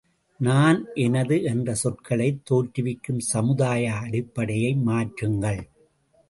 [0.39, 5.61] நான் எனது என்ற சொற்களைத் தோற்றுவிக்கும் சமுதாய அடிப்படையை மாற்றுங்கள்!